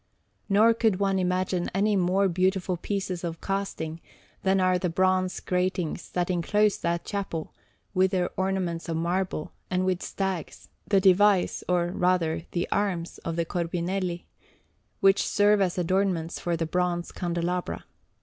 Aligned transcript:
Nor 0.49 0.73
could 0.73 0.99
one 0.99 1.19
imagine 1.19 1.69
any 1.75 1.95
more 1.95 2.27
beautiful 2.27 2.75
pieces 2.75 3.23
of 3.23 3.39
casting 3.39 4.01
than 4.41 4.59
are 4.59 4.79
the 4.79 4.89
bronze 4.89 5.39
gratings 5.39 6.09
that 6.09 6.31
enclose 6.31 6.79
that 6.79 7.05
chapel, 7.05 7.53
with 7.93 8.09
their 8.09 8.31
ornaments 8.35 8.89
of 8.89 8.97
marble, 8.97 9.51
and 9.69 9.85
with 9.85 10.01
stags, 10.01 10.69
the 10.87 10.99
device, 10.99 11.63
or 11.69 11.89
rather 11.91 12.45
the 12.51 12.67
arms, 12.71 13.19
of 13.19 13.35
the 13.35 13.45
Corbinelli, 13.45 14.25
which 15.01 15.21
serve 15.27 15.61
as 15.61 15.77
adornments 15.77 16.39
for 16.39 16.57
the 16.57 16.65
bronze 16.65 17.11
candelabra. 17.11 17.85